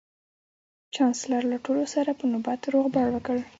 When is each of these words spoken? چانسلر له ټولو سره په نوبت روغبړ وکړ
چانسلر 0.95 1.43
له 1.51 1.57
ټولو 1.65 1.83
سره 1.93 2.09
په 2.19 2.25
نوبت 2.33 2.61
روغبړ 2.73 3.07
وکړ 3.11 3.37